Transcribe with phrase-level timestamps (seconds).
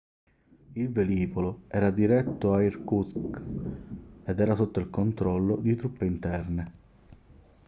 [0.73, 3.39] il velivolo era diretto a irkutsk
[4.25, 6.71] ed era sotto il controllo di truppe interne